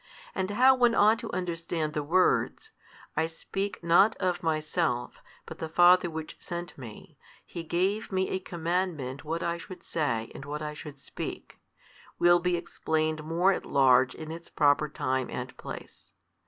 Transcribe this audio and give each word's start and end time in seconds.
And 0.33 0.49
how 0.49 0.73
one 0.73 0.95
ought 0.95 1.19
to 1.19 1.31
understand 1.31 1.93
the 1.93 2.01
words, 2.01 2.71
I 3.15 3.27
speak 3.27 3.83
not 3.83 4.15
of 4.15 4.41
Myself, 4.41 5.21
but 5.45 5.59
the 5.59 5.69
Father 5.69 6.09
Which 6.09 6.37
sent 6.39 6.75
Me, 6.75 7.19
He 7.45 7.61
gave 7.61 8.11
Me 8.11 8.27
a 8.29 8.39
commandment 8.39 9.23
what 9.23 9.43
I 9.43 9.59
should 9.59 9.83
say 9.83 10.31
and 10.33 10.43
what 10.43 10.63
I 10.63 10.73
should 10.73 10.97
speak, 10.97 11.59
will 12.17 12.39
be 12.39 12.55
explained 12.57 13.23
more 13.23 13.53
at 13.53 13.63
large 13.63 14.15
in 14.15 14.31
its 14.31 14.49
proper 14.49 14.89
time 14.89 15.29
and 15.29 15.55
place. 15.57 16.15